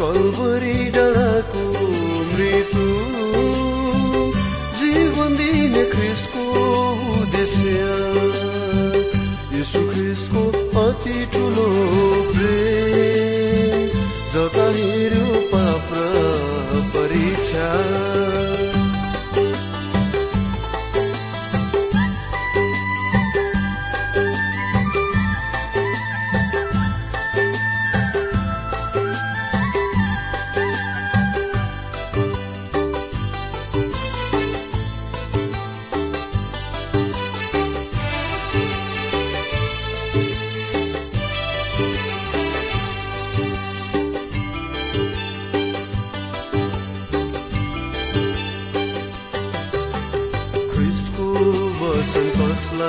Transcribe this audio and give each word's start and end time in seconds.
கொள்புரி 0.00 0.79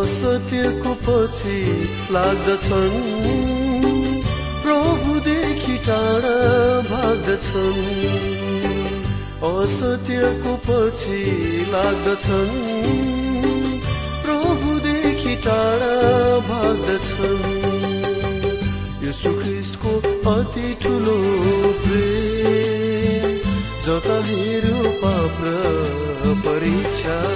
असत्यको 0.00 0.94
पछि 0.94 1.88
लाग्दछन्। 2.10 3.02
प्रभुदेखि 4.62 5.76
टाढा 5.76 6.38
भाग्दछन्। 6.80 7.80
असत्यको 9.50 10.56
पछि 10.56 11.20
लाग्दछन्। 11.68 12.54
प्रभुदेखि 14.24 15.36
टाढा 15.36 16.38
भाग्दछन्। 16.38 17.70
यसु 19.08 19.32
ख्रिस्टको 19.32 19.90
अति 20.30 20.78
ठुलो 20.82 21.16
प्रेम 21.72 23.38
जता 23.86 24.24
हेऱ्यो 24.24 24.90
पाप 24.90 25.38
परीक्षा। 26.46 27.29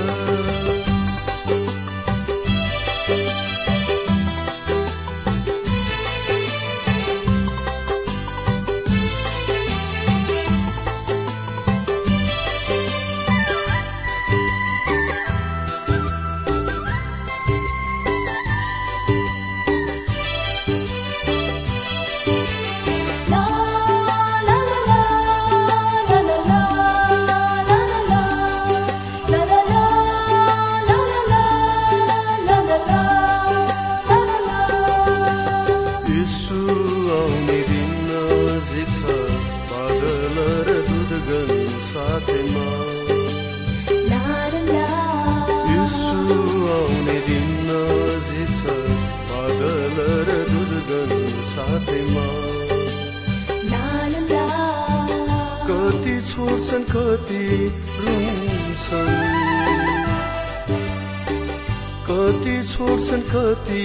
कति 63.34 63.84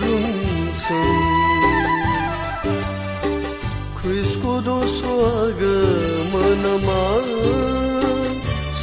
रुन्छन्। 0.00 1.20
ख्रिसको 3.98 4.52
दोस्रो 4.60 5.14
आगमनमा 5.30 7.02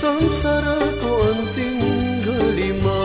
संसारको 0.01 1.11
अन्तिम 1.29 1.79
घडीमा 2.27 2.99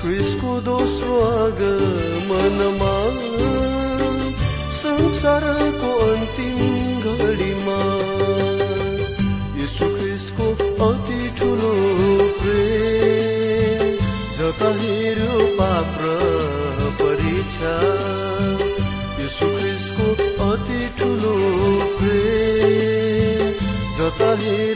ख्रिसको 0.00 0.52
दोस्रो 0.60 1.14
आगमनमा 1.30 2.94
संसारको 4.82 5.75
sorrir 24.18 24.75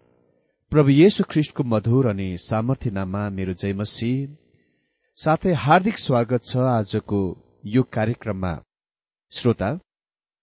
प्रभु 0.71 0.89
येशु 0.89 1.23
ख्रिष्टको 1.29 1.63
मधुर 1.63 2.07
अनि 2.07 2.25
सामर्थ्य 2.39 2.89
नाममा 2.89 3.21
मेरो 3.29 3.53
जयमसी 3.53 4.11
साथै 5.17 5.53
हार्दिक 5.53 5.97
स्वागत 5.97 6.45
छ 6.45 6.57
आजको 6.73 7.19
यो 7.65 7.81
कार्यक्रममा। 7.95 8.51
श्रोता 9.31 9.69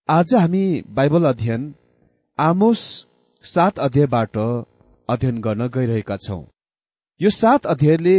आज 0.09 0.35
हामी 0.35 0.65
बाइबल 0.99 1.29
अध्ययन 1.29 1.63
आमोस 2.39 2.83
सात 3.45 3.79
अध्यायबाट 3.79 4.37
अध्ययन 5.09 5.41
गर्न 5.41 5.69
गइरहेका 5.69 6.17
छौं। 6.17 6.43
यो 7.21 7.31
सात 7.31 7.67
अध्यायले 7.67 8.19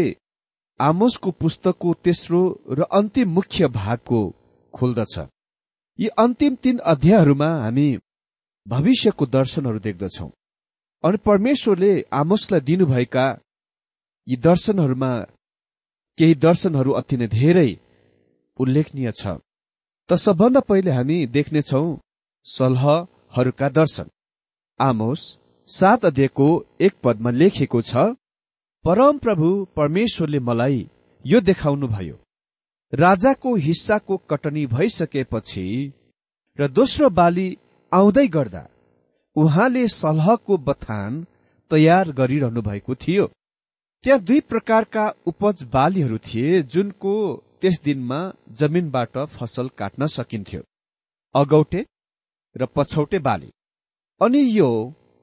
आमोसको 0.80 1.32
पुस्तकको 1.42 1.94
तेस्रो 2.04 2.42
र 2.72 2.90
अन्तिम 2.92 3.30
मुख्य 3.34 3.68
भागको 3.78 4.24
खुल्दछ। 4.74 5.16
यी 6.00 6.08
अन्तिम 6.26 6.56
तीन 6.64 6.78
अध्यायहरूमा 6.96 7.54
हामी 7.62 7.88
भविष्यको 8.66 9.26
दर्शनहरू 9.38 9.80
देख्दछौ। 9.80 10.30
अनि 11.04 11.18
परमेश्वरले 11.26 11.92
आमोसलाई 12.14 12.62
दिनुभएका 12.70 13.26
यी 14.28 14.36
दर्शनहरूमा 14.48 15.12
केही 16.18 16.36
दर्शनहरू 16.46 16.92
अति 17.00 17.18
नै 17.18 17.28
धेरै 17.34 17.70
उल्लेखनीय 18.60 19.12
छ। 19.12 19.24
त 20.10 20.14
सबभन्दा 20.26 20.62
पहिले 20.70 20.92
हामी 20.92 21.18
देख्नेछौ 21.36 21.84
सलहहरूका 22.46 23.70
दर्शन। 23.80 24.08
आमोस 24.80 25.22
सात 25.70 26.06
अध्ययको 26.06 26.48
एक 26.86 26.94
पदमा 27.04 27.32
लेखिएको 27.32 27.82
छ 27.82 27.94
परम 28.86 29.18
प्रभु 29.26 29.48
परमेश्वरले 29.78 30.40
मलाई 30.50 30.80
यो 31.26 31.40
देखाउनुभयो। 31.50 32.16
राजाको 32.94 33.56
हिस्साको 33.68 34.18
कटनी 34.30 34.66
भइसकेपछि 34.76 35.66
र 36.60 36.68
दोस्रो 36.78 37.10
बाली 37.20 37.48
आउँदै 37.92 38.28
गर्दा 38.36 38.64
उहाँले 39.36 39.88
सलहको 39.88 40.58
बथान 40.58 41.26
तयार 41.72 42.12
गरिरहनु 42.12 42.62
भएको 42.62 42.96
थियो। 42.96 43.26
त्यहाँ 44.04 44.20
दुई 44.20 44.40
प्रकारका 44.40 45.14
उपज 45.28 45.64
बालीहरू 45.74 46.18
थिए 46.18 46.62
जुनको 46.64 47.14
त्यस 47.62 47.82
दिनमा 47.84 48.20
जमिनबाट 48.52 49.18
फसल 49.36 49.68
काट्न 49.78 50.08
सकिन्थ्यो। 50.08 50.62
अगौटे 51.36 51.86
र 52.56 52.66
पछौटे 52.76 53.20
बाली। 53.20 53.52
अनि 54.22 54.42
यो 54.60 54.70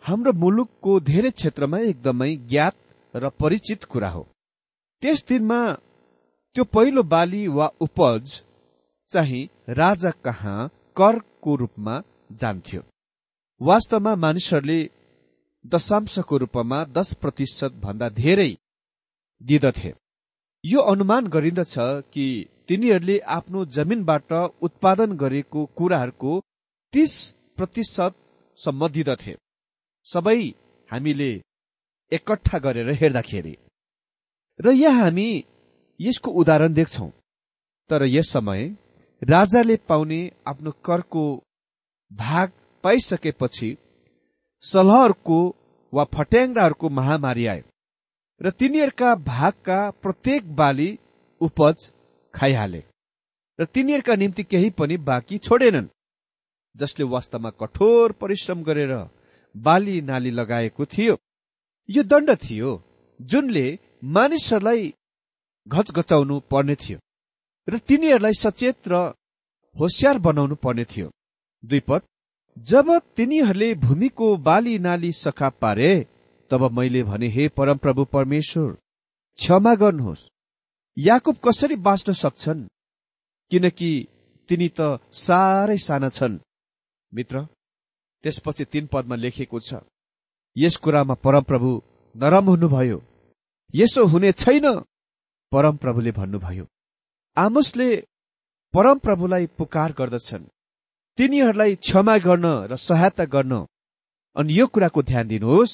हाम्रो 0.05 0.33
मुलुकको 0.33 1.01
धेरै 1.01 1.31
क्षेत्रमा 1.31 1.79
एकदमै 1.79 2.37
ज्ञात 2.51 2.77
र 3.15 3.29
परिचित 3.41 3.85
कुरा 3.85 4.11
हो। 4.11 4.27
त्यस 5.03 5.25
दिनमा 5.29 5.61
त्यो 6.57 6.65
पहिलो 6.65 7.03
बाली 7.03 7.47
वा 7.49 7.67
उपज 7.81 8.43
चाहिँ 9.11 9.49
राजा 9.69 10.11
कहाँ 10.25 10.69
करको 10.97 11.55
रूपमा 11.57 12.03
जान्थ्यो। 12.33 12.83
वास्तवमा 13.61 14.15
मानिसहरूले 14.15 14.81
दशांशको 15.65 16.37
रूपमा 16.39 16.79
दश 16.97 17.13
प्रतिशत 17.21 17.73
भन्दा 17.85 18.09
धेरै 18.19 18.51
दिदथे। 19.41 19.93
यो 20.65 20.81
अनुमान 20.93 21.27
गरिन्दछ 21.27 21.75
कि 22.13 22.27
तिनीहरूले 22.69 23.17
आफ्नो 23.37 23.65
जमिनबाट 23.77 24.33
उत्पादन 24.67 25.17
गरेको 25.23 25.65
कुराहरूको 25.77 26.33
तीस 26.93 27.15
प्रतिशतसम्म 27.57 28.89
दिदथे। 28.89 29.35
सबै 30.07 30.41
हामीले 30.89 31.31
एकट्ठा 32.13 32.59
गरेर 32.59 32.91
हेर्दाखेरि। 33.01 33.55
र 34.61 34.67
यहाँ 34.75 35.03
हामी 35.03 35.29
यसको 36.01 36.31
उदाहरण 36.41 36.73
देख्छौ। 36.75 37.09
तर 37.91 38.05
यस 38.17 38.29
समय 38.33 38.63
राजाले 39.23 39.77
पाउने 39.89 40.21
आफ्नो 40.47 40.71
करको 40.85 41.25
भाग 42.11 42.49
पाइसकेपछि 42.87 43.71
सलहहरूको 44.63 45.39
वा 45.93 46.05
फट्याङ्ग्राहरूको 46.15 46.89
महामारी 46.99 47.47
आयो 47.47 47.67
र 48.41 48.51
तिनीहरूका 48.61 49.15
भागका 49.27 49.79
प्रत्येक 50.03 50.55
बाली 50.57 50.91
उपज 51.41 51.91
खाइहाले 52.35 52.83
र 53.59 53.65
तिनीहरूका 53.65 54.15
निम्ति 54.15 54.43
केही 54.45 54.71
पनि 54.71 54.97
बाँकी 55.11 55.39
छोडेनन् 55.39 55.93
जसले 56.75 57.05
वास्तवमा 57.05 57.51
कठोर 57.61 58.13
परिश्रम 58.13 58.63
गरेर 58.63 58.93
बाली 59.55 60.01
नाली 60.01 60.31
लगाएको 60.31 60.85
थियो। 60.85 61.17
यो 61.89 62.03
दण्ड 62.03 62.31
थियो 62.37 62.71
जुनले 63.21 63.67
मानिसहरूलाई 64.05 64.93
घचघचाउनु 65.67 66.37
पर्ने 66.51 66.75
थियो 66.75 66.99
र 67.69 67.79
तिनीहरूलाई 67.79 68.37
सचेत 68.39 68.89
र 68.89 68.95
होसियार 69.77 70.19
बनाउनु 70.19 70.55
पर्ने 70.55 70.85
थियो। 70.85 71.09
दुई 71.63 71.81
पद। 71.81 72.03
जब 72.57 72.87
तिनीहरूले 73.17 73.75
भूमिको 73.75 74.37
बाली 74.37 74.79
नाली 74.79 75.13
सखा 75.13 75.49
पारे 75.49 76.07
तब 76.51 76.71
मैले 76.73 77.03
भने 77.03 77.29
हे 77.29 77.49
परमप्रभु 77.49 78.05
परमेश्वर 78.05 78.73
क्षमा 79.39 79.75
गर्नुहोस्। 79.75 80.29
याकुब 80.99 81.37
कसरी 81.45 81.77
बाँच्न 81.77 82.13
सक्छन्? 82.13 82.67
किनकि 83.51 83.91
तिनी 84.49 84.69
त 84.81 84.99
साह्रै 85.13 85.77
साना 85.79 86.09
छन्। 86.09 86.39
मित्र 87.15 87.43
त्यसपछि 88.25 88.65
तीन 88.65 88.87
पदमा 88.87 89.17
लेखिएको 89.17 89.61
छ 89.61 89.75
यस 90.57 90.77
कुरामा 90.77 91.15
परमप्रभु 91.15 91.83
नरम 92.17 92.45
हुनुभयो। 92.45 93.03
यसो 93.75 94.05
हुने 94.07 94.33
छैन 94.33 94.67
परमप्रभुले 95.53 96.13
भन्नुभयो। 96.13 96.67
आमोसले 97.37 97.89
परमप्रभुलाई 98.75 99.47
पुकार 99.59 99.93
गर्दछन्। 99.93 100.45
तिनीहरूलाई 101.19 101.75
क्षमा 101.77 102.17
गर्न 102.19 102.47
र 102.71 102.77
सहायता 102.77 103.25
गर्न 103.35 103.53
अनि 104.37 104.53
यो 104.59 104.67
कुराको 104.67 105.03
ध्यान 105.03 105.27
दिनुहोस्। 105.29 105.73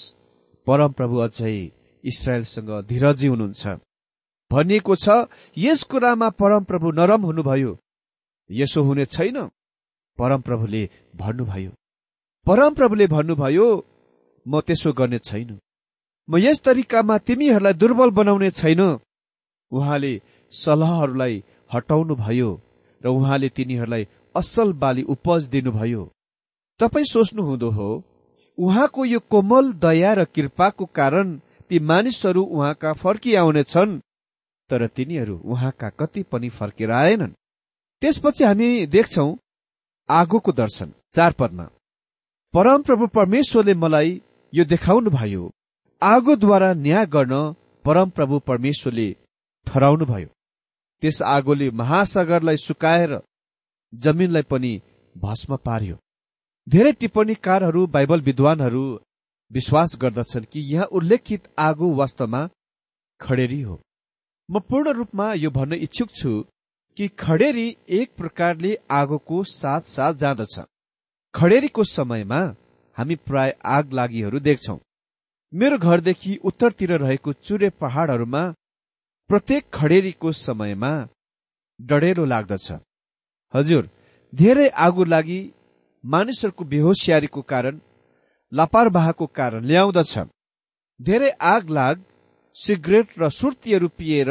परमप्रभु 0.66 1.16
अझै 1.26 1.54
इसरायलसँग 2.04 2.70
धीरजी 2.88 3.28
हुनुहुन्छ। 3.28 3.64
भनिएको 4.50 4.94
छ 4.96 5.06
यस 5.56 5.82
कुरामा 5.90 6.28
परमप्रभु 6.40 6.90
नरम 6.98 7.22
हुनुभयो। 7.28 7.72
यसो 8.50 8.82
हुने 8.82 9.04
छैन। 9.06 9.38
परमप्रभुले 10.18 10.82
भन्नुभयो। 11.16 11.70
परमप्रभुले 12.46 13.06
भन्नुभयो 13.06 13.66
म 14.46 14.60
त्यसो 14.60 14.92
गर्ने 14.92 15.18
छैन। 15.18 15.58
म 16.28 16.38
यस 16.38 16.62
तरिकामा 16.62 17.18
तिमीहरूलाई 17.18 17.72
दुर्बल 17.72 18.10
बनाउने 18.10 18.50
छैन। 18.50 18.80
उहाँले 19.72 20.12
सल्लाहहरूलाई 20.52 21.34
हटाउनु 21.74 22.14
भयो 22.14 22.50
र 23.00 23.06
उहाँले 23.08 23.48
तिनीहरूलाई 23.48 24.04
असल 24.34 24.72
बाली 24.82 25.02
उपज 25.14 25.48
दिनुभयो। 25.48 26.04
तपाईँ 26.80 27.04
सोच्नुहुँदो 27.04 27.70
हो 27.70 27.90
उहाँको 28.58 29.04
यो 29.04 29.18
कोमल 29.30 29.72
दया 29.82 30.12
र 30.14 30.24
कृपाको 30.24 30.84
कारण 30.94 31.36
ती 31.68 31.78
मानिसहरू 31.80 32.42
उहाँका 32.44 32.92
फर्किआउनेछन् 33.02 33.98
तर 34.70 34.86
तिनीहरू 34.86 35.36
उहाँका 35.44 35.88
कति 36.00 36.22
पनि 36.22 36.48
फर्केर 36.48 36.90
आएनन् 36.92 37.38
त्यसपछि 38.02 38.44
हामी 38.44 38.68
देख्छौ 38.86 39.26
आगोको 40.08 40.52
दर्शन 40.52 40.92
चार 41.14 41.32
पदमा 41.32 41.64
परमप्रभु 42.54 43.06
परमेश्वरले 43.14 43.74
मलाई 43.74 44.20
यो 44.52 44.64
देखाउनु 44.64 45.10
भयो 45.10 45.50
आगोद्वारा 46.02 46.72
न्याय 46.76 47.06
गर्न 47.06 47.34
परमप्रभु 47.84 48.38
परमेश्वरले 48.46 49.08
ठहराउनु 49.66 50.04
भयो 50.04 50.28
त्यस 51.02 51.22
आगोले 51.26 51.70
महासागरलाई 51.80 52.56
सुकाएर 52.56 53.12
जमिनलाई 53.92 54.42
पनि 54.42 54.72
भस्म 55.16 55.56
पार्यो। 55.56 55.96
धेरै 56.66 56.92
टिप्पणीकारहरू 56.92 57.86
बाइबल 57.86 58.20
विद्वानहरू 58.20 58.84
विश्वास 59.50 59.96
गर्दछन् 60.02 60.44
कि 60.52 60.60
यहाँ 60.74 60.86
उल्लेखित 60.98 61.48
आगो 61.58 61.94
वास्तवमा 61.94 62.48
खडेरी 63.20 63.60
हो। 63.62 63.80
म 64.48 64.60
पूर्ण 64.60 64.92
रूपमा 64.92 65.32
यो 65.34 65.50
भन्न 65.50 65.74
इच्छुक 65.86 66.10
छु 66.10 66.32
कि 66.98 67.08
खडेरी 67.18 67.66
एक 67.88 68.14
प्रकारले 68.16 68.76
आगोको 68.90 69.42
साथ 69.50 69.80
साथ 69.88 70.14
जाँदछ 70.14 70.54
खडेरीको 71.34 71.84
समयमा 71.84 72.40
हामी 72.96 73.14
प्राय 73.26 73.54
आग 73.66 73.92
लागिहरू 73.92 74.38
देख्छौ। 74.40 74.78
मेरो 75.52 75.78
घरदेखि 75.78 76.36
उत्तरतिर 76.44 76.92
रहेको 77.00 77.32
चुरे 77.32 77.68
पहाड़हरूमा 77.80 78.42
प्रत्येक 79.30 79.64
खडेरीको 79.74 80.32
समयमा 80.38 80.92
डढेलो 81.80 82.24
लाग्दछ। 82.24 82.72
हजुर 83.54 83.88
धेरै 84.32 84.68
आगो 84.86 85.04
लागि 85.04 85.40
मानिसहरूको 86.04 86.64
बेहोसियारीको 86.64 87.42
कारण 87.52 87.80
लापरवाहको 88.52 89.26
कारण 89.38 89.64
ल्याउँदछ। 89.64 90.14
धेरै 91.00 91.30
आग 91.54 91.70
लाग 91.70 91.96
सिगरेट 92.56 93.08
र 93.18 93.28
सुर्तीहरू 93.30 93.88
पिएर 93.98 94.30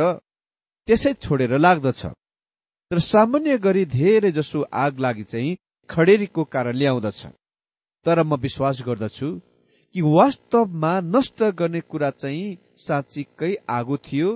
त्यसै 0.87 1.13
छोडेर 1.23 1.53
लाग्दछ। 1.57 2.01
तर 2.91 2.99
सामान्य 2.99 3.57
गरी 3.57 3.83
धेरै 3.97 4.31
जसो 4.31 4.59
आग 4.83 4.99
लागि 4.99 5.23
चाहिँ 5.23 5.57
खडेरीको 5.89 6.43
कारण 6.53 6.75
ल्याउँदछ। 6.75 7.21
तर 8.05 8.23
म 8.23 8.35
विश्वास 8.45 8.81
गर्दछु 8.87 9.29
कि 9.95 10.01
वास्तवमा 10.01 10.93
नष्ट 11.13 11.43
गर्ने 11.59 11.81
कुरा 11.81 12.09
चाहिँ 12.21 12.57
साँच्चीकै 12.77 13.53
आगो 13.69 13.97
थियो 13.97 14.29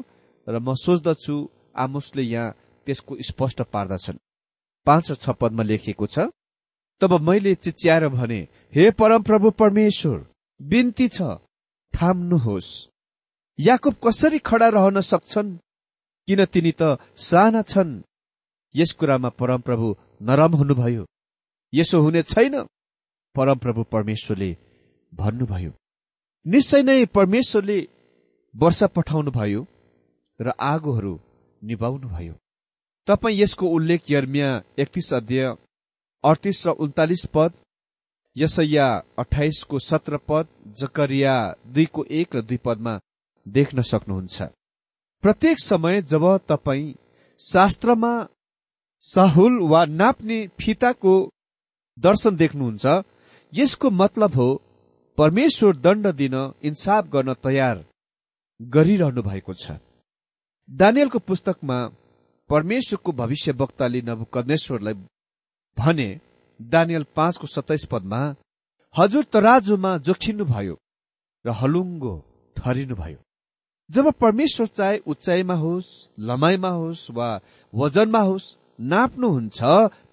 र 0.47 0.59
म 0.59 0.73
सोच्दछु 0.75 1.35
आमुसले 1.75 2.23
यहाँ 2.23 2.55
त्यसको 2.87 3.13
स्पष्ट 3.29 3.61
पार्दछन्। 3.73 4.17
पाँच 4.85 5.11
र 5.11 5.15
छ 5.15 5.29
पदमा 5.41 5.63
लेखिएको 5.63 6.07
छ 6.07 6.19
तब 7.01 7.11
मैले 7.21 7.55
चिच्याएर 7.55 8.07
भने 8.09 8.47
हे 8.75 8.91
परमप्रभु 8.91 9.49
परमेश्वर 9.51 10.17
बिन्ती 10.61 11.07
छ 11.07 11.21
थाम्नुहोस्। 11.93 12.69
याकुब 13.59 13.95
कसरी 14.03 14.39
खडा 14.39 14.67
रहन 14.69 15.01
सक्छन्? 15.01 15.57
किन 16.27 16.45
तिनी 16.45 16.71
त 16.81 16.99
साना 17.15 17.61
छन्? 17.61 18.01
यस 18.75 18.91
कुरामा 18.99 19.29
परमप्रभु 19.29 19.95
नरम 20.21 20.55
हुनुभयो। 20.55 21.05
यसो 21.73 22.01
हुने 22.01 22.21
छैन? 22.23 22.55
परमप्रभु 23.35 23.83
परमेश्वरले 23.83 24.51
भन्नुभयो। 25.13 25.71
निश्चय 26.45 26.81
नै 26.83 27.05
परमेश्वरले 27.05 27.79
वर्षा 28.53 28.87
पठाउनुभयो 28.87 29.61
र 30.39 30.47
आगोहरू 30.59 31.13
निभाउनुभयो। 31.61 32.33
तपाईँ 33.07 33.39
यसको 33.39 33.65
उल्लेख 33.69 34.09
यर्मिया 34.12 34.50
एकतिस 34.79 35.13
अध्यय 35.13 35.45
अडतिस 36.24 36.65
र 36.67 36.69
उन्तालिस 36.83 37.25
पद 37.33 37.51
यसैया 38.35 38.88
अठाइसको 39.19 39.79
सत्र 39.79 40.17
पद 40.27 40.47
जकरिया 40.79 41.35
दुईको 41.74 42.03
एक 42.19 42.35
र 42.35 42.41
दुई 42.41 42.57
पदमा 42.65 42.93
देख्न 43.45 43.81
सक्नुहुन्छ। 43.81 44.38
प्रत्येक 45.24 45.59
समय 45.62 46.01
जब 46.01 46.25
तपाईँ 46.50 46.93
शास्त्रमा 47.39 48.13
साहुल 49.01 49.59
वा 49.71 49.83
नाप्ने 49.85 50.39
फिताको 50.59 51.13
दर्शन 51.97 52.35
देख्नुहुन्छ 52.35 52.85
यसको 53.53 53.89
मतलब 53.91 54.33
हो 54.35 54.47
परमेश्वर 55.17 55.75
दण्ड 55.77 56.07
दिन 56.21 56.35
इन्साफ 56.63 57.03
गर्न 57.13 57.33
तयार 57.43 57.85
गरिरहनु 58.59 59.21
भएको 59.21 59.53
छ। 59.53 59.77
दानियलको 60.69 61.19
पुस्तकमा 61.19 61.77
परमेश्वरको 62.49 63.11
भविष्य 63.11 63.51
वक्ताले 63.51 64.01
नभुकनेश्वरलाई 64.01 64.93
भने 65.77 66.07
दानियल 66.59 67.05
पाँचको 67.15 67.47
सत्ताइस 67.47 67.85
पदमा 67.85 68.21
हजुर 68.95 69.23
तराजुमा 69.33 69.97
जोखिनुभयो 69.97 70.75
र 71.45 71.51
हलुङ्गो 71.51 72.13
ठरिनुभयो 72.57 73.17
जब 73.89 74.11
परमेश्वर 74.21 74.67
चाहे 74.67 75.01
उचाइमा 75.07 75.53
होस् 75.53 75.89
लमाइमा 76.19 76.69
होस् 76.69 77.09
वा 77.11 77.29
वजनमा 77.73 78.19
होस् 78.19 78.53
नाप्नुहुन्छ 78.91 79.59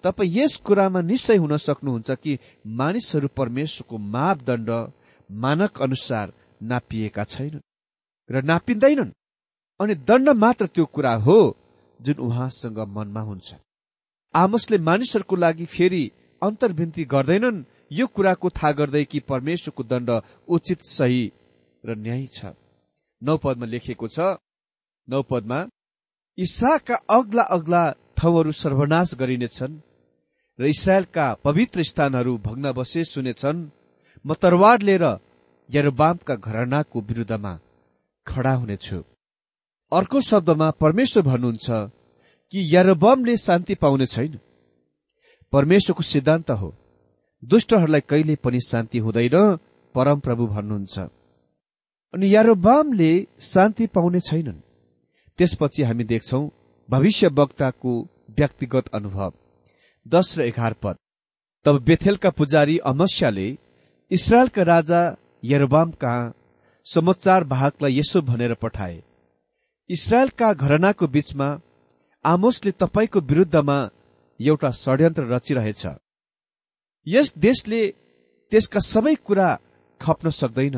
तपाईँ 0.03 0.33
यस 0.35 0.55
कुरामा 0.57 1.01
निश्चय 1.01 1.37
हुन 1.37 1.57
सक्नुहुन्छ 1.57 2.11
कि 2.11 2.37
मानिसहरू 2.79 3.27
परमेश्वरको 3.37 3.97
मापदण्ड 4.15 4.69
मानक 5.29 5.81
अनुसार 5.81 6.33
नापिएका 6.61 7.23
छैनन् 7.23 7.67
र 8.29 8.41
नापिँदैनन्। 8.43 9.11
अनि 9.79 9.95
दण्ड 10.07 10.29
मात्र 10.29 10.65
त्यो 10.67 10.85
कुरा 10.85 11.13
हो 11.25 11.39
जुन 11.99 12.17
उहाँसँग 12.27 12.79
मनमा 12.95 13.21
हुन्छ। 13.21 13.55
आमसले 14.33 14.77
मानिसहरूको 14.77 15.35
लागि 15.35 15.65
फेरि 15.65 16.03
अन्तर्भिन्ती 16.41 17.03
गर्दैनन्। 17.05 17.63
यो 17.91 18.05
कुराको 18.07 18.49
थाहा 18.49 18.71
गर्दै 18.71 19.03
कि 19.05 19.19
परमेश्वरको 19.29 19.83
दण्ड 19.83 20.09
उचित 20.47 20.81
सही 20.87 21.23
र 21.83 21.95
न्याय 21.95 22.25
छ। 22.27 22.55
नौ 23.21 23.37
पदमा 23.37 23.65
लेखिएको 23.65 24.07
छ 24.07 24.19
नौ 25.07 25.21
पदमा 25.21 25.59
इसाका 26.37 26.95
अग्ला 27.09 27.43
अग्ला 27.55 27.83
ठाउँहरू 28.17 28.51
सर्वनाश 28.51 29.13
गरिनेछन् 29.15 29.81
र 30.59 30.65
इसरायलका 30.65 31.25
पवित्र 31.45 31.83
स्थानहरू 31.83 32.37
भग्न 32.37 32.71
बसेस 32.73 33.13
हुनेछन् 33.17 33.69
म 34.25 34.33
तरवार 34.33 34.81
लिएर 34.81 35.05
यरोबामका 35.69 36.35
घरनाको 36.37 37.01
विरुद्धमा 37.01 37.53
खडा 38.27 38.53
हुनेछु। 38.53 38.99
अर्को 39.93 40.21
शब्दमा 40.21 40.71
परमेश्वर 40.71 41.23
भन्नुहुन्छ 41.23 41.67
कि 42.51 42.77
यरोबमले 42.77 43.37
शान्ति 43.37 43.75
पाउने 43.75 44.05
छैन। 44.05 44.39
परमेश्वरको 45.51 46.03
सिद्धान्त 46.03 46.51
हो। 46.51 46.75
दुष्टहरूलाई 47.45 48.01
कहिले 48.01 48.35
पनि 48.35 48.59
शान्ति 48.59 48.97
हुँदैन 48.97 49.57
परमप्रभु 49.95 50.47
भन्नुहुन्छ। 50.47 50.99
अनि 52.13 52.35
यारोबामले 52.35 53.27
शान्ति 53.39 53.87
पाउने 53.87 54.19
छैनन्। 54.19 54.61
त्यसपछि 55.37 55.83
हामी 55.83 56.03
देख्छौ 56.03 56.49
भविष्य 56.89 57.27
वक्ताको 57.27 58.07
व्यक्तिगत 58.39 58.87
अनुभव। 58.87 59.33
दश 60.07 60.37
र 60.37 60.41
एघार 60.41 60.73
पद। 60.73 60.95
तब 61.65 61.83
बेथेलका 61.83 62.29
पुजारी 62.29 62.77
अमस्याले 62.77 63.57
इसरायलका 64.11 64.61
राजा 64.61 65.15
यरोबाम 65.43 65.91
कहाँ? 65.91 66.33
समाचार 66.85 67.43
वाहकलाई 67.43 67.99
यसो 67.99 68.21
भनेर 68.21 68.53
पठाए। 68.53 69.03
इसरायलका 69.89 70.53
घरनाको 70.53 71.07
बीचमा 71.07 71.47
आमोसले 72.25 72.71
तपाईँको 72.81 73.19
विरुद्धमा 73.29 73.77
एउटा 74.39 74.69
षड्यन्त्र 74.83 75.23
रचिरहेछ। 75.33 75.83
यस 77.07 77.33
देशले 77.37 77.81
त्यसका 78.51 78.79
सबै 78.83 79.15
कुरा 79.27 79.49
खप्न 80.01 80.29
सक्दैन 80.31 80.77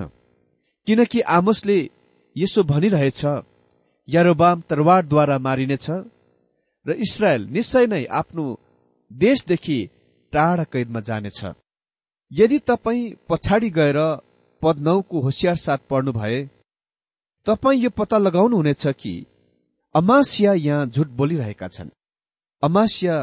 किनकि 0.87 1.19
आमोसले 1.37 1.77
यसो 2.35 2.63
भनिरहेछ 2.71 3.21
यारोबाम 4.07 4.61
तरवारद्वारा 4.69 5.37
मारिनेछ 5.47 5.87
र 6.85 6.89
इसरायल 7.05 7.41
निश्चय 7.55 7.85
नै 7.87 8.03
आफ्नो 8.19 8.45
देशदेखि 9.11 9.79
टाढा 10.33 10.63
कैदमा 10.73 10.99
जानेछ। 10.99 11.39
यदि 12.31 12.57
तपाईँ 12.69 13.13
पछाडि 13.29 13.69
गएर 13.69 13.99
पद 14.61 14.77
नौको 14.87 15.21
होसियार 15.21 15.55
साथ 15.55 15.81
पढ्नु 15.89 16.11
भए 16.11 16.37
तपाईँ 17.45 17.79
यो 17.79 17.89
पत्ता 17.89 18.17
लगाउनुहुनेछ 18.17 18.87
कि? 18.87 19.13
अमासिया 19.95 20.53
यहाँ 20.53 20.85
झुट 20.85 21.07
बोलिरहेका 21.09 21.67
छन्। 21.67 21.89
अमासिया 22.63 23.15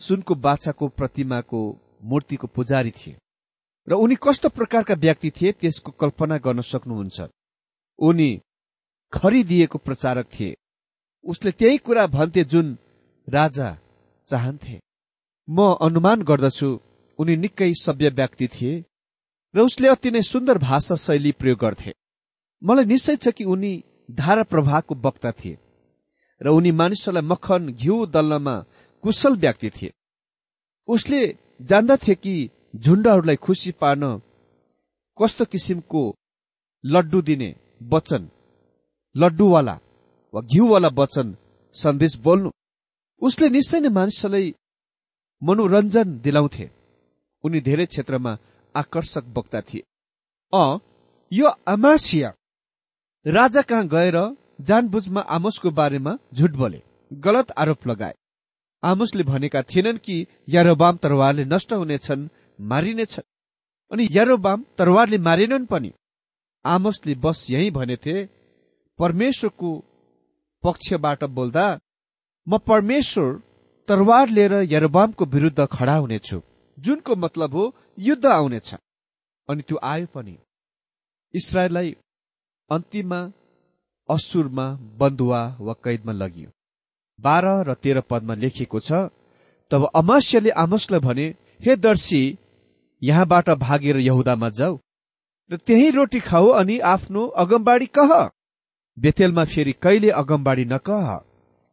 सुनको 0.00 0.34
बाछाको 0.34 0.88
प्रतिमाको 0.88 1.60
मूर्तिको 2.04 2.46
पुजारी 2.46 2.90
थिए 2.90 3.16
र 3.88 3.92
उनी 3.94 4.16
कस्तो 4.22 4.48
प्रकारका 4.48 4.94
व्यक्ति 4.94 5.30
थिए 5.30 5.52
त्यसको 5.52 5.90
कल्पना 5.92 6.36
गर्न 6.38 6.60
सक्नुहुन्छ। 6.60 7.20
उनी 7.98 8.30
खरिदिएको 9.12 9.78
प्रचारक 9.78 10.26
थिए। 10.26 10.56
उसले 11.24 11.50
त्यही 11.50 11.78
कुरा 11.78 12.06
भन्थे 12.06 12.44
जुन 12.44 12.76
राजा 13.28 13.68
चाहन्थे। 14.28 14.80
म 15.48 15.74
अनुमान 15.80 16.22
गर्दछु 16.22 16.68
उनी 17.18 17.36
निकै 17.36 17.72
सभ्य 17.74 18.08
व्यक्ति 18.10 18.48
थिए 18.48 18.84
र 19.54 19.60
उसले 19.60 19.88
अति 19.88 20.10
नै 20.10 20.22
सुन्दर 20.22 20.58
भाषा 20.58 20.96
शैली 20.96 21.32
प्रयोग 21.32 21.58
गर्थे। 21.58 21.92
मलाई 22.62 22.84
निश्चय 22.84 23.16
छ 23.16 23.28
कि 23.36 23.44
उनी 23.44 23.72
धारा 24.10 24.42
प्रभावको 24.42 24.94
वक्ता 25.04 25.32
थिए 25.32 25.58
र 26.40 26.48
उनी 26.48 26.70
मानिसहरूलाई 26.72 27.28
मखन 27.28 27.66
घिउ 27.72 28.06
दल्नमा 28.06 28.54
कुशल 29.04 29.36
व्यक्ति 29.36 29.70
थिए। 29.70 29.92
उसले 30.88 31.20
जान्दथे 31.70 32.14
कि 32.14 32.34
झुण्डहरूलाई 32.76 33.36
खुसी 33.36 33.70
पार्न 33.80 34.04
कस्तो 35.18 35.44
किसिमको 35.44 36.02
लड्डु 36.84 37.20
दिने 37.22 37.54
वचन 37.92 38.28
लड्डुवाला 39.14 39.76
वा 40.34 40.40
घिउवाला 40.42 40.88
वचन 40.98 41.36
सन्देश 41.74 42.16
बोल्नु। 42.24 42.50
उसले 43.22 43.48
निश्चय 43.48 43.80
नै 43.80 43.88
मानिसलाई 43.88 44.54
मनोरञ्जन 45.42 46.08
दिलाउँथे। 46.24 46.66
उनी 47.44 47.60
धेरै 47.60 47.86
क्षेत्रमा 47.86 48.32
आकर्षक 48.74 49.24
वक्ता 49.36 49.60
थिए। 49.68 49.82
अ 50.52 50.62
यो 51.32 51.48
अमासिया 51.66 52.32
राजा 53.26 53.62
कहाँ 53.62 53.88
गएर 53.88 54.36
जानबुझमा 54.60 55.20
आमोसको 55.20 55.70
बारेमा 55.70 56.18
झुट 56.34 56.50
बोले? 56.50 56.82
गलत 57.12 57.50
आरोप 57.50 57.86
लगाए। 57.86 58.14
आमोसले 58.84 59.22
भनेका 59.22 59.62
थिएनन् 59.62 59.98
कि 59.98 60.26
यारोबाम 60.48 60.96
तरवारले 60.96 61.44
नष्ट 61.44 61.72
हुनेछन् 61.72 62.28
मारिनेछन्। 62.60 63.28
अनि 63.92 64.08
यारोबाम 64.10 64.64
तरवारले 64.78 65.18
मारेनन् 65.18 65.66
पनि। 65.66 65.92
आमोसले 66.64 67.14
बस 67.14 67.46
यही 67.50 67.70
भनेथे 67.70 68.28
परमेश्वरको 68.98 69.84
पक्षबाट 70.62 71.24
बोल्दा 71.24 71.78
म 72.48 72.58
परमेश्वर 72.58 73.42
तरवार 73.88 74.28
लिएर 74.28 74.52
यरोबामको 74.52 75.24
विरुद्ध 75.24 75.66
खडा 75.66 75.96
हुनेछु। 75.96 76.40
जुनको 76.78 77.16
मतलब 77.16 77.54
हो 77.54 77.74
युद्ध 77.98 78.26
आउनेछ। 78.26 78.74
अनि 79.48 79.62
त्यो 79.62 79.78
आयो 79.82 80.06
पनि। 80.06 80.38
इसरायललाई 81.34 81.96
अन्तिममा 82.70 83.20
असुरमा 84.08 84.66
बन्दुवा 84.98 85.42
वा 85.60 85.74
कैदमा 85.84 86.12
लगियो। 86.12 86.50
बाह्र 87.18 87.46
र 87.68 87.74
तेह्र 87.82 88.00
पदमा 88.10 88.34
लेखिएको 88.42 88.78
छ 88.80 88.90
तब 89.70 89.82
अमास्यले 89.94 90.50
आमसलाई 90.64 91.00
भने 91.00 91.26
हे 91.64 91.76
दर्शी 91.78 92.22
यहाँबाट 93.02 93.48
भागेर 93.58 93.96
यहुदामा 94.00 94.48
जाऊ 94.58 94.78
र 95.50 95.56
त्यही 95.66 95.90
रोटी 95.90 96.20
खाऊ 96.20 96.48
अनि 96.60 96.78
आफ्नो 96.94 97.26
अगमबाडी 97.42 97.86
कह। 97.98 98.10
बेतेलमा 98.96 99.44
फेरि 99.44 99.72
कहिले 99.82 100.10
अगमबाडी 100.20 100.64
नकह 100.64 101.06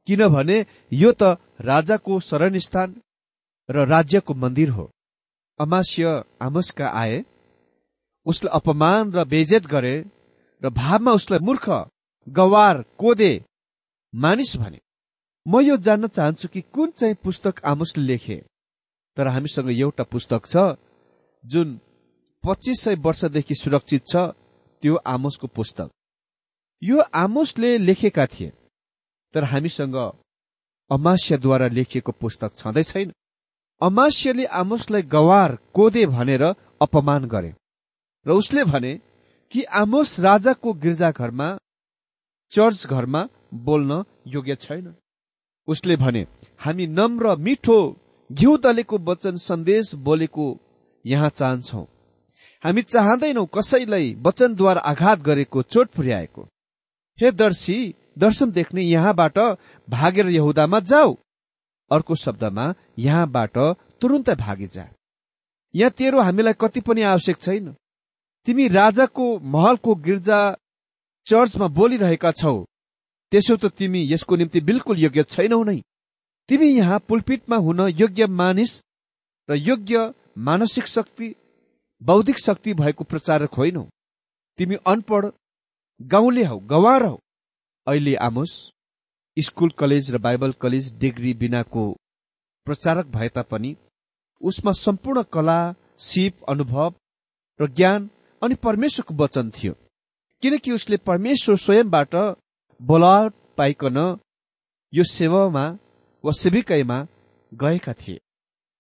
किनभने 0.08 0.58
यो 0.94 1.12
त 1.12 1.38
राजाको 1.62 2.20
शरणस्थान 2.20 2.90
र 3.70 3.86
राज्यको 3.86 4.34
मन्दिर 4.34 4.70
हो। 4.70 4.86
अमास्य 5.60 6.24
आमसका 6.42 6.88
आए 6.96 7.24
उसलाई 8.26 8.56
अपमान 8.60 9.12
र 9.12 9.26
बेजेत 9.26 9.66
गरे 9.68 9.96
र 10.62 10.70
भावमा 10.70 11.12
उसलाई 11.12 11.40
मूर्ख 11.40 11.70
गवार 12.28 12.84
कोदे 12.98 13.32
मानिस 14.14 14.56
भने। 14.58 14.80
म 15.46 15.62
यो 15.62 15.78
जान्न 15.78 16.08
चाहन्छु 16.08 16.48
कि 16.48 16.62
कुन 16.74 16.92
चाहिँ 16.92 17.16
पुस्तक 17.24 17.62
आमोसले 17.66 18.04
लेखे। 18.04 18.38
तर 19.18 19.28
हामीसँग 19.28 19.70
एउटा 19.72 20.04
पुस्तक 20.04 20.46
छ 20.46 20.76
जुन 21.44 21.80
पच्चिस 22.44 22.82
सय 22.84 22.96
वर्षदेखि 22.96 23.56
सुरक्षित 23.56 24.04
छ 24.08 24.16
त्यो 24.84 24.96
आमोसको 25.08 25.48
पुस्तक। 25.48 25.90
यो 26.82 26.98
आमोसले 27.16 27.78
लेखेका 27.78 28.26
थिए 28.28 28.52
तर 29.34 29.44
हामीसँग 29.44 29.96
अमास्यद्वारा 30.92 31.68
लेखिएको 31.68 32.12
पुस्तक 32.12 32.52
छँदै 32.58 32.84
छैन। 32.84 33.12
अमास्यले 33.82 34.46
आमोसलाई 34.62 35.02
गवार 35.06 35.58
कोदे 35.74 36.06
भनेर 36.06 36.44
अपमान 36.82 37.26
गरे। 37.26 37.54
र 38.26 38.32
उसले 38.32 38.64
भने 38.64 38.94
कि 39.52 39.64
आमोस 39.74 40.20
राजाको 40.20 40.74
गिर्जाघरमा 40.76 41.50
चर्च 42.52 42.86
घरमा 42.88 43.28
बोल्न 43.66 44.04
योग्य 44.28 44.56
छैन। 44.56 44.96
उसले 45.68 45.96
भने 45.96 46.26
हामी 46.60 46.88
नम्र 46.90 47.36
मिठो 47.38 47.80
घिउ 48.30 48.58
दलेको 48.58 48.98
वचन 49.08 49.36
सन्देश 49.40 49.94
बोलेको 50.06 50.48
यहाँ 51.06 51.30
चाहन्छौ। 51.30 51.82
हामी 52.64 52.82
चाहँदैनौ 52.84 53.46
कसैलाई 53.48 54.14
वचनद्वारा 54.26 54.82
आघात 54.82 55.20
गरेको 55.20 55.62
चोट 55.64 55.88
पुर्याएको। 55.90 56.42
हे 57.20 57.32
दर्शी 57.32 57.78
दर्शन 58.18 58.52
देख्ने 58.52 58.82
यहाँबाट 58.84 59.38
भागेर 59.88 60.30
यहुदामा 60.30 60.80
जाऊ। 60.82 61.16
अर्को 61.92 62.16
शब्दमा 62.16 62.74
यहाँबाट 63.00 63.58
तुरुन्तै 64.02 64.36
भागी 64.36 64.68
जा 64.68 64.88
यहाँ 65.74 65.92
तेरो 65.92 66.22
हामीलाई 66.22 66.54
कति 66.62 66.82
पनि 66.82 67.02
आवश्यक 67.04 67.38
छैन। 67.42 67.76
तिमी 68.48 68.68
राजाको 68.70 69.28
महलको 69.46 69.96
गिर्जा 70.04 70.40
चर्चमा 71.28 71.68
बोलिरहेका 71.78 72.32
छौ। 72.32 72.54
त्यसो 73.32 73.56
त 73.58 73.72
तिमी 73.78 74.02
यसको 74.12 74.36
निम्ति 74.36 74.62
बिल्कुल 74.62 75.00
योग्य 75.00 75.24
छैनौ 75.26 75.64
नै। 75.64 75.82
तिमी 76.50 76.68
यहाँ 76.68 77.00
पुलपिटमा 77.08 77.58
हुन 77.58 77.82
योग्य 77.94 78.28
मानिस 78.34 78.80
र 79.50 79.56
योग्य 79.62 80.14
मानसिक 80.48 80.88
शक्ति 80.88 81.34
बौद्धिक 82.02 82.40
शक्ति 82.40 82.74
भएको 82.74 83.04
प्रचारक 83.04 83.54
होइनौ। 83.54 83.84
तिमी 84.60 84.76
अनपढ 84.88 85.32
गाउँले 86.00 86.44
हौ 86.44 86.58
गवार 86.72 87.06
हौ। 87.06 87.18
अहिले 87.88 88.16
आमोस 88.24 88.58
स्कुल 89.38 89.70
कलेज 89.80 90.12
र 90.12 90.18
बाइबल 90.20 90.52
कलेज 90.62 90.94
डिग्री 91.00 91.34
बिनाको 91.34 91.92
प्रचारक 92.68 93.06
भए 93.12 93.30
तापनि 93.30 93.76
उसमा 94.42 94.72
सम्पूर्ण 94.78 95.24
कला 95.34 95.60
सिप 96.02 96.44
अनुभव 96.50 96.94
र 97.60 97.68
ज्ञान 97.72 98.10
अनि 98.42 98.56
परमेश्वरको 98.64 99.14
वचन 99.24 99.50
थियो। 99.52 99.74
किनकि 100.44 100.72
उसले 100.72 100.98
परमेश्वर 101.10 101.56
स्वयंबाट 101.58 102.16
बोलावट 102.80 103.34
पाइकन 103.58 103.98
यो 104.94 105.04
सेवामा 105.04 105.66
वा 106.24 106.32
सेविकाईमा 106.32 106.98
गएका 107.52 107.94
थिए 107.94 108.20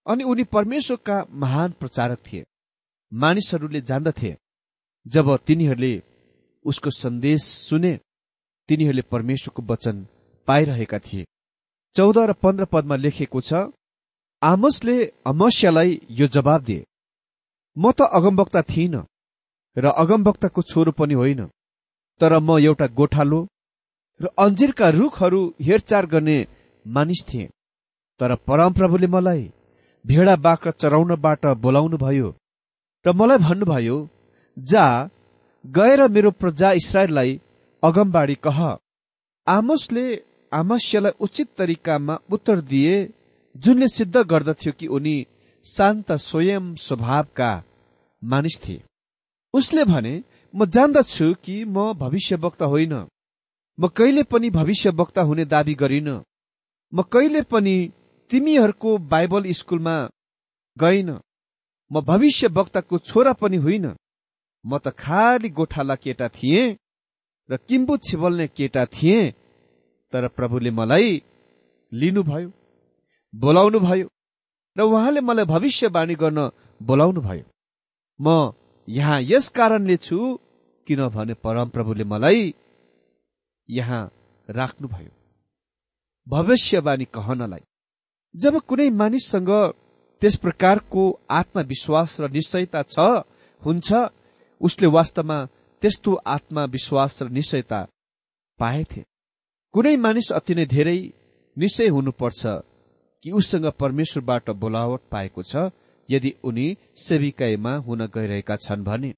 अनि 0.05 0.23
उनी 0.23 0.43
परमेश्वरका 0.55 1.17
महान 1.33 1.71
प्रचारक 1.79 2.19
थिए। 2.27 2.45
मानिसहरूले 3.11 3.81
जान्दथे। 3.81 4.35
जब 5.05 5.35
तिनीहरूले 5.47 5.93
उसको 6.65 6.89
सन्देश 6.91 7.41
सुने 7.41 7.93
तिनीहरूले 8.69 9.01
परमेश्वरको 9.11 9.61
वचन 9.63 10.05
पाइरहेका 10.47 10.99
थिए। 10.99 11.25
चौध 11.95 12.17
र 12.29 12.33
पन्ध्र 12.33 12.65
पदमा 12.65 12.95
लेखेको 12.95 13.41
छ 13.41 13.53
आमसले 14.41 14.95
अमस्यालाई 15.27 15.99
यो 16.11 16.27
जवाब 16.27 16.63
दिए 16.63 16.85
म 17.77 17.91
त 17.91 18.01
अगमवक्ता 18.17 18.61
थिइन। 18.61 18.95
र 19.77 19.85
अगमवक्ताको 19.97 20.61
छोरो 20.61 20.91
पनि 20.91 21.13
होइन। 21.13 21.41
तर 22.21 22.33
म 22.39 22.57
एउटा 22.59 22.87
गोठालो 22.97 23.39
र 24.19 24.25
अन्जिरका 24.39 24.87
रुखहरू 24.91 25.41
हेरचाह 25.61 26.01
गर्ने 26.13 26.37
मानिस 26.85 27.21
थिए। 27.29 27.49
तर 28.19 28.35
परमप्रभुले 28.47 29.07
मलाई 29.07 29.43
भेडा 30.05 30.35
बाख्रा 30.45 30.71
चराउनबाट 30.81 31.45
बोलाउनु 31.63 31.97
भयो 31.97 32.29
र 33.05 33.13
मलाई 33.13 33.37
भन्नुभयो 33.37 33.97
जा 34.57 34.85
गएर 35.65 36.01
मेरो 36.07 36.31
प्रजा 36.31 36.71
इसरायललाई 36.79 37.39
अगमबाडी 37.83 38.35
कह। 38.45 38.59
आमोसले 39.47 40.05
आमस्यलाई 40.51 41.17
उचित 41.19 41.47
तरिकामा 41.57 42.15
उत्तर 42.31 42.61
दिए 42.71 42.95
जुनले 43.55 43.87
सिद्ध 43.87 44.15
गर्दथ्यो 44.31 44.71
कि 44.79 44.87
उनी 44.87 45.15
शान्त 45.65 46.11
स्वयं 46.21 46.65
स्वभावका 46.77 47.51
मानिस 48.21 48.59
थिए। 48.63 48.83
उसले 49.57 49.83
भने 49.83 50.13
म 50.53 50.65
जान्दछु 50.65 51.33
कि 51.43 51.63
म 51.65 51.93
भविष्यवक्ता 51.93 52.65
होइन। 52.65 52.93
म 53.77 53.87
कहिले 53.87 54.23
पनि 54.23 54.49
भविष्यवक्ता 54.49 55.21
हुने 55.21 55.45
दावी 55.45 55.73
गरिन। 55.73 56.09
म 56.93 57.01
कहिले 57.11 57.41
पनि 57.43 57.75
तिमीहरूको 58.31 58.97
बाइबल 59.07 59.51
स्कुलमा 59.51 59.95
गइन। 60.77 61.09
म 61.91 62.01
भविष्यवक्ताको 62.01 62.97
छोरा 62.99 63.33
पनि 63.33 63.57
होइन। 63.57 63.85
म 64.65 64.77
त 64.77 64.95
खाली 64.97 65.49
गोठाला 65.49 65.95
केटा 65.95 66.27
थिएँ 66.29 66.75
र 67.49 67.57
किम्बु 67.67 67.97
छिबल्ने 67.97 68.47
केटा 68.47 68.85
थिएँ। 68.85 69.31
तर 70.13 70.27
प्रभुले 70.27 70.71
मलाई 70.71 71.21
लिनुभयो 71.91 72.51
बोलाउनु 73.33 73.79
भयो 73.79 74.07
र 74.75 74.81
उहाँले 74.81 75.21
मलाई 75.21 75.45
भविष्यवाणी 75.45 76.15
गर्न 76.15 76.49
बोलाउनु 76.81 77.21
भयो 77.21 77.45
म 78.19 78.51
यहाँ 78.87 79.19
यस 79.21 79.47
कारणले 79.57 79.97
छु 79.97 80.17
किनभने 80.87 81.33
परमप्रभुले 81.43 82.03
मलाई 82.03 82.53
यहाँ 83.69 84.03
राख्नुभयो। 84.49 85.11
भविष्यवाणी 86.27 87.05
कहनलाई 87.15 87.63
जब 88.35 88.59
कुनै 88.67 88.89
मानिससँग 89.01 89.51
त्यस 90.21 90.35
प्रकारको 90.43 91.03
आत्मविश्वास 91.39 92.19
र 92.21 92.29
निश्चयता 92.31 92.81
छ 92.83 92.99
हुन्छ 93.61 93.93
उसले 94.61 94.87
वास्तवमा 94.87 95.37
त्यस्तो 95.81 96.13
आत्मविश्वास 96.35 97.21
र 97.23 97.29
निश्चयता 97.29 97.79
पाएथे। 98.59 99.01
कुनै 99.73 99.95
मानिस 100.05 100.31
अति 100.31 100.55
नै 100.55 100.65
धेरै 100.65 100.99
निश्चय 101.57 101.87
हुनुपर्छ 101.95 102.41
कि 103.23 103.31
उससँग 103.31 103.65
परमेश्वरबाट 103.79 104.49
बोलावट 104.61 105.01
पाएको 105.11 105.43
छ 105.43 105.69
यदि 106.09 106.33
उनी 106.43 106.67
सेविकाईमा 106.97 107.73
हुन 107.77 108.05
गइरहेका 108.15 108.55
छन् 108.55 108.83
भने 108.83 109.13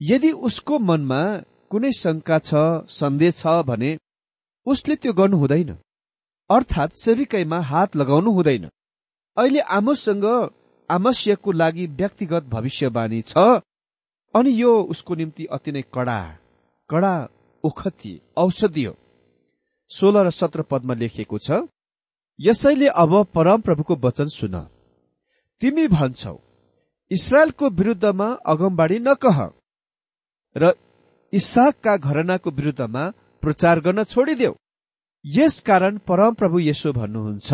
यदि 0.00 0.30
उसको 0.48 0.78
मनमा 0.78 1.22
कुनै 1.70 1.92
शंका 1.92 2.38
छ 2.38 2.54
सन्देह 2.90 3.30
छ 3.30 3.62
भने 3.66 3.90
उसले 4.66 4.96
त्यो 4.96 5.12
गर्नु 5.12 5.36
हुँदैन। 5.36 5.70
अर्थात् 6.50 6.98
सेविकाईमा 7.04 7.58
हात 7.60 7.96
लगाउनु 7.96 8.30
हुँदैन। 8.32 8.68
अहिले 9.36 9.60
आमोससँग 9.78 10.24
आमस्यको 10.90 11.52
लागि 11.52 11.86
व्यक्तिगत 11.98 12.44
भविष्यवाणी 12.50 13.20
छ 13.22 13.38
अनि 14.34 14.50
यो 14.62 14.72
उसको 14.92 15.14
निम्ति 15.14 15.44
अति 15.56 15.72
नै 15.72 15.82
कडा 15.94 16.20
कडा 16.90 17.14
उखती 17.64 18.20
औषधि 18.36 18.84
हो 18.84 18.94
सोह्र 19.90 20.24
र 20.26 20.30
सत्र 20.30 20.62
पदमा 20.62 20.94
लेखिएको 20.94 21.38
छ 21.38 21.60
यसैले 22.38 22.88
अब 23.02 23.12
परमप्रभुको 23.34 23.96
वचन 23.96 24.28
सुन। 24.30 24.56
तिमी 25.60 25.86
भन्छौ 25.88 26.36
इसरायलको 27.10 27.68
विरुद्धमा 27.78 28.28
अगमबाडी 28.52 28.98
नकह 29.08 29.38
र 30.56 30.72
इसाकका 31.32 31.96
घरनाको 31.98 32.50
विरुद्धमा 32.58 33.04
प्रचार 33.42 33.80
गर्न 33.80 34.02
छोडिदेऊ। 34.12 34.52
यस 35.24 35.54
कारण 35.68 35.98
परमप्रभु 36.08 36.58
यसो 36.60 36.92
भन्नुहुन्छ 36.92 37.50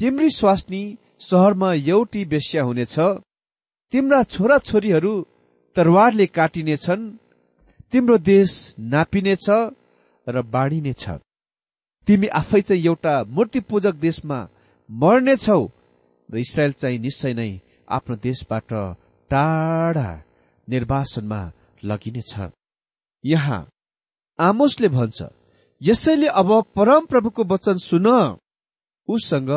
तिम्री 0.00 0.30
स्वास्नी 0.30 0.82
सहरमा 1.20 1.72
एउटी 1.92 2.24
बेस्या 2.32 2.62
हुनेछ 2.62 2.96
तिम्रा 3.92 4.22
छोराछोरीहरू 4.34 5.12
तरवारले 5.76 6.26
काटिनेछन् 6.36 7.10
तिम्रो 7.92 8.16
देश 8.32 8.50
नापिनेछ 8.92 9.46
र 10.26 10.42
बाँडिनेछ। 10.54 11.04
तिमी 12.08 12.26
आफै 12.40 12.60
चाहिँ 12.60 12.84
एउटा 12.86 13.14
मूर्ति 13.34 13.60
पूजक 13.70 13.94
देशमा 14.06 14.38
मर्नेछौ 14.90 15.60
र 16.30 16.38
इसरायल 16.38 16.72
चाहिँ 16.72 16.98
निश्चय 16.98 17.32
नै 17.34 17.50
आफ्नो 17.88 18.16
देशबाट 18.26 18.72
टाढा 19.30 20.10
निर्वासनमा 20.68 21.40
लगिनेछ। 21.82 22.32
यहाँ 23.24 23.60
आमोसले 24.38 24.88
भन्छ 24.88 25.18
यसैले 25.80 26.26
अब 26.40 26.50
परमप्रभुको 26.76 27.44
वचन 27.44 27.76
सुन। 27.78 28.06
उसँग 29.08 29.50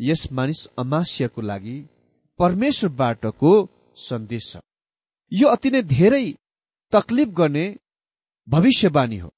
यस 0.00 0.22
मानिस 0.32 0.60
अमास्यको 0.78 1.40
लागि 1.42 1.76
परमेश्वरबाटको 2.38 3.52
सन्देश। 3.98 4.52
छ 4.52 4.60
यो 5.32 5.48
अति 5.48 5.70
नै 5.70 5.82
धेरै 5.82 6.26
तकलिफ 6.92 7.28
गर्ने 7.38 7.64
भविष्यवाणी 8.48 9.18
हो 9.18 9.30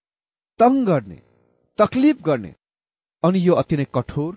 तङ 0.61 0.85
गर्ने 0.85 1.18
तकलिफ 1.79 2.20
गर्ने 2.23 2.53
अनि 3.23 3.38
यो 3.46 3.55
अति 3.55 3.77
नै 3.77 3.87
कठोर 3.94 4.33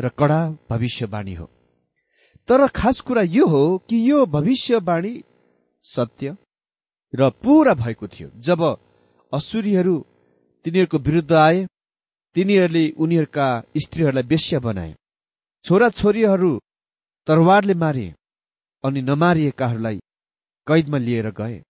र 0.00 0.08
कडा 0.08 0.40
भविष्यवाणी 0.70 1.34
हो। 1.34 1.46
तर 2.48 2.66
खास 2.66 3.00
कुरा 3.00 3.22
यो 3.22 3.46
हो 3.46 3.62
कि 3.88 3.96
यो 4.10 4.26
भविष्यवाणी 4.26 5.14
सत्य 5.84 6.36
र 7.14 7.30
पूरा 7.42 7.74
भएको 7.74 8.06
थियो। 8.08 8.28
जब 8.36 8.60
असुरीहरू 9.32 9.96
तिनीहरूको 10.64 10.98
विरुद्ध 10.98 11.32
आए 11.32 11.66
तिनीहरूले 12.36 12.84
उनीहरूका 12.98 13.46
स्त्रीहरूलाई 13.76 14.22
बेस्या 14.22 14.58
बनाए। 14.60 14.94
छोरा 15.64 15.88
छोरीहरू 15.90 16.52
तरवारले 17.26 17.74
मारे 17.74 18.08
अनि 18.84 19.00
नमारिएकाहरूलाई 19.02 19.98
कैदमा 20.66 20.98
लिएर 20.98 21.30
गए। 21.30 21.62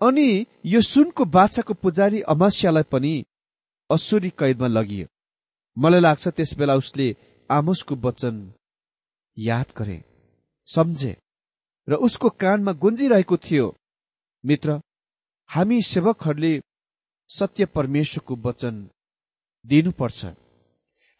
अनि 0.00 0.28
यो 0.66 0.80
सुनको 0.80 1.24
बाछाको 1.24 1.74
पुजारी 1.74 2.20
अमास्यालाई 2.34 2.82
पनि 2.82 3.14
असुरी 3.90 4.30
कैदमा 4.38 4.66
लगियो। 4.66 5.06
मलाई 5.76 6.00
लाग्छ 6.00 6.28
त्यस 6.28 6.54
बेला 6.58 6.74
उसले 6.76 7.06
आमोसको 7.50 7.94
वचन 8.04 8.36
याद 9.36 9.68
गरे 9.78 9.98
सम्झे 10.68 11.12
र 11.88 11.94
उसको 12.06 12.28
कानमा 12.42 12.72
गुन्जिरहेको 12.82 13.36
थियो। 13.36 13.66
मित्र 14.44 14.80
हामी 15.50 15.78
सेवकहरूले 15.82 16.52
सत्य 17.30 17.64
परमेश्वरको 17.76 18.34
वचन 18.46 18.74
दिनुपर्छ। 19.64 20.20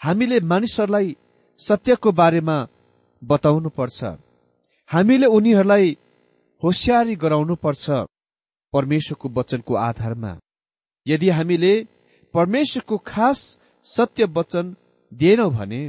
हामीले 0.00 0.38
मानिसहरूलाई 0.50 1.08
सत्यको 1.60 2.10
बारेमा 2.12 2.56
बताउनु 3.22 3.68
पर्छ 3.78 3.98
हामीले 4.90 5.26
उनीहरूलाई 5.36 5.96
होसियारी 6.62 7.14
गराउनुपर्छ 7.22 7.84
परमेश्वरको 8.72 9.28
वचनको 9.38 9.74
आधारमा। 9.88 10.32
यदि 11.06 11.28
हामीले 11.30 11.74
परमेश्वरको 12.34 12.96
खास 13.10 13.38
सत्य 13.84 14.24
वचन 14.36 14.74
दिएनौँ 15.12 15.50
भने 15.50 15.82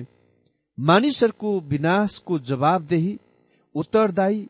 मानिसहरूको 0.77 1.59
विनाशको 1.59 2.39
जवाबदेही 2.39 3.19
उत्तरदायी 3.75 4.49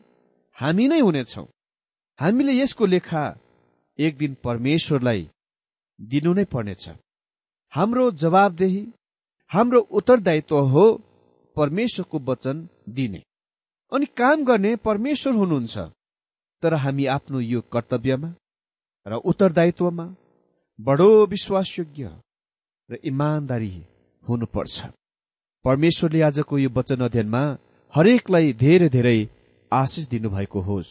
हामी 0.56 0.88
नै 0.88 1.00
हुनेछौँ। 1.00 1.46
हामीले 2.20 2.52
यसको 2.52 2.86
लेखा 2.86 3.22
एक 3.98 4.16
दिन 4.16 4.36
परमेश्वरलाई 4.44 5.28
दिनु 6.00 6.32
नै 6.34 6.44
पर्नेछ। 6.44 6.84
हाम्रो 7.72 8.10
जवाबदेही 8.22 8.82
हाम्रो 9.50 9.80
उत्तरदायित्व 9.98 10.56
हो 10.72 10.86
परमेश्वरको 11.56 12.18
वचन 12.18 12.68
दिने। 12.88 13.22
अनि 13.92 14.06
काम 14.06 14.44
गर्ने 14.44 14.76
परमेश्वर 14.76 15.34
हुनुहुन्छ 15.34 15.78
तर 16.62 16.74
हामी 16.74 17.06
आफ्नो 17.06 17.40
यो 17.40 17.60
कर्तव्यमा 17.72 18.34
र 19.06 19.12
उत्तरदायित्वमा 19.30 20.06
बडो 20.80 21.10
विश्वासयोग्य 21.26 22.04
र 22.88 22.98
इमान्दारी 23.04 23.74
हुनुपर्छ। 24.24 24.86
परमेश्वरले 25.64 26.20
आजको 26.22 26.58
यो 26.58 26.70
वचन 26.74 27.00
अध्ययनमा 27.06 27.42
हरेकलाई 27.94 28.52
धेरै 28.52 28.88
धेरै 28.88 29.18
आशिष 29.72 30.04
दिनुभएको 30.08 30.60
होस्। 30.60 30.90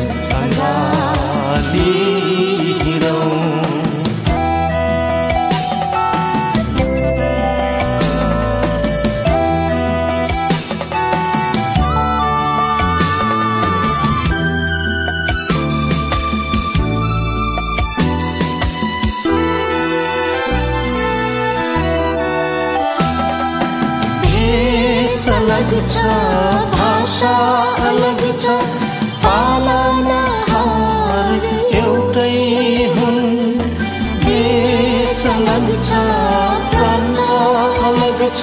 छ 25.91 25.95
भाषा 26.73 27.35
अलग 27.89 28.21
छ 28.41 28.43
पालनाहार 29.23 30.53
एउटै 31.79 32.37
हुन्। 32.95 33.19
देश 34.25 35.17
अलग 35.33 35.67
छ 35.87 35.89
प्राण 36.71 37.15
अलग 37.89 38.19
छ 38.39 38.41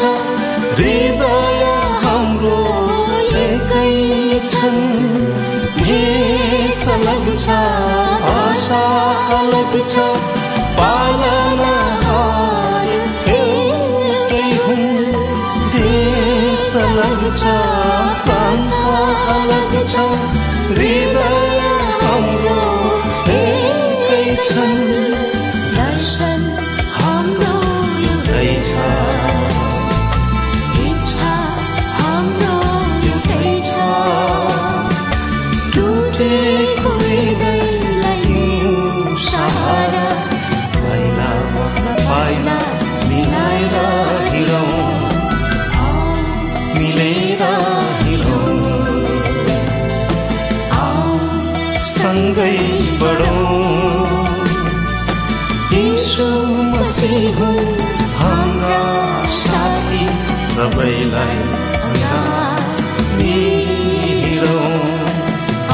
हृदय 0.79 1.65
हाम्रो 2.05 2.61
एकै 3.45 3.95
छन्। 4.53 4.83
भेष 5.79 6.83
अलग 6.97 7.27
छ 7.45 7.47
भाषा 8.27 8.83
अलग 9.41 9.73
छ 9.95 10.38
सँगै 52.29 52.57
बढौँ 53.01 53.45
हाम्रा 58.19 58.81
साथी 59.37 60.03
सबैलाई 60.51 61.39
हिँडौँ 64.21 64.67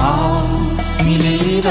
आओ 0.03 0.31
मिलेर 1.07 1.69